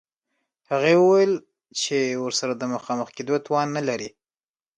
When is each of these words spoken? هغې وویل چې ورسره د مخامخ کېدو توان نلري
هغې 0.71 0.93
وویل 0.97 1.33
چې 1.81 1.97
ورسره 2.25 2.53
د 2.57 2.63
مخامخ 2.73 3.07
کېدو 3.17 3.35
توان 3.45 3.67
نلري 3.77 4.09